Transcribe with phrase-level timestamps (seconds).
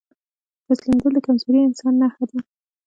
[0.67, 2.37] تسليمېدل د کمزوري انسان نښه ده.